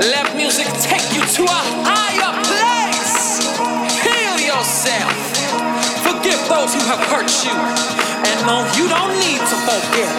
[0.00, 3.46] Let music take you to a higher place.
[4.02, 5.14] Heal yourself.
[6.02, 7.54] Forgive those who have hurt you.
[7.54, 10.10] And no, you don't need to forget.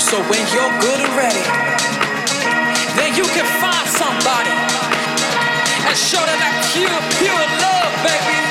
[0.00, 1.44] So when you're good and ready,
[2.96, 4.56] then you can find somebody
[5.84, 8.41] and show them that pure, pure love, baby.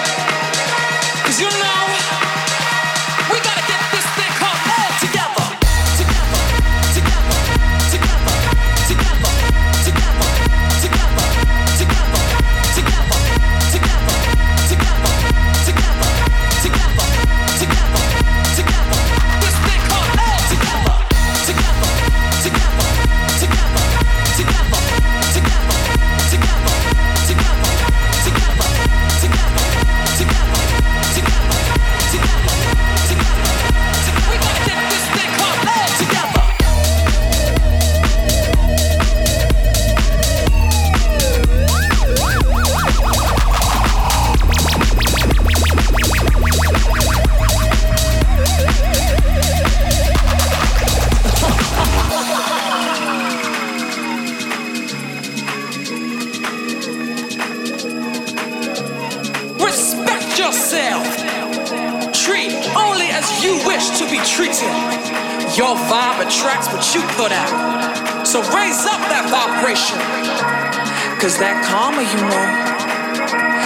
[71.21, 72.49] Cause that karma, you know,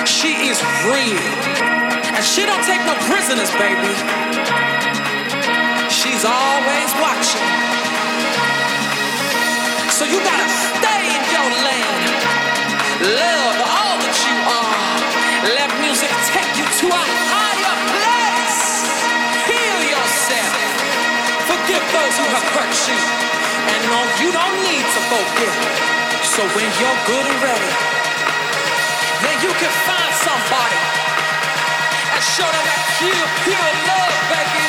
[0.03, 0.59] she is
[0.91, 1.23] real.
[2.11, 3.95] And she don't take no prisoners, baby.
[5.87, 7.47] She's always watching.
[9.87, 12.11] So you gotta stay in your lane.
[13.23, 15.55] Love all that you are.
[15.55, 18.83] Let music take you to a higher place.
[19.47, 20.59] Heal yourself.
[21.47, 22.99] Forgive those who have hurt you.
[22.99, 25.94] And no, you don't need to forget.
[26.35, 27.71] So when you're good and ready,
[29.23, 30.81] then you can find somebody
[32.11, 34.64] and show them that pure, pure love, baby.